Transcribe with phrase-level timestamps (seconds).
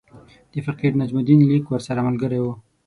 [0.51, 2.53] د فقیر نجم الدین لیک ورسره ملګری وو.